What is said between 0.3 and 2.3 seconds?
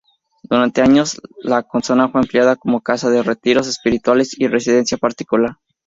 Durante años la casona fue